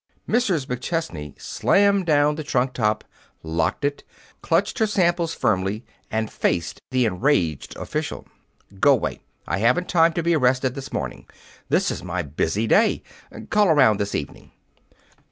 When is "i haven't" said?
9.47-9.89